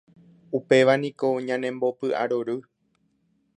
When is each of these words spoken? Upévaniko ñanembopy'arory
Upévaniko 0.57 1.27
ñanembopy'arory 1.47 2.57